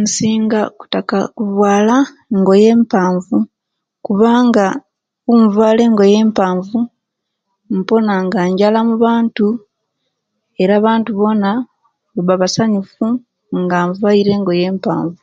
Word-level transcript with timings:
Nsinga 0.00 0.60
kuttaka 0.78 1.18
kuvaala 1.36 1.96
engoye 2.32 2.66
empaavu 2.76 3.36
kubanga 4.04 4.66
invaala 5.32 5.80
engoye 5.88 6.16
empaavu 6.24 6.78
mboona 7.76 8.14
nga 8.26 8.40
njala 8.52 8.78
omubantu 8.84 9.46
era 10.62 10.72
abantu 10.80 11.10
boona 11.18 11.50
nebaba 12.12 12.40
basanyufu 12.42 13.06
nga 13.60 13.76
invaale 13.88 14.30
engoye 14.36 14.64
empaavu 14.72 15.20